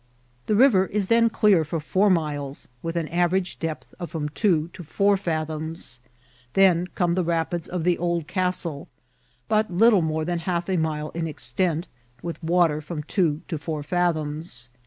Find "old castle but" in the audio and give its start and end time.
7.99-9.69